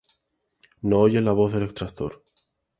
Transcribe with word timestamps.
No 0.89 1.01
oyen 1.09 1.25
la 1.29 1.33
voz 1.41 1.53
del 1.53 1.61
exactor. 1.69 2.19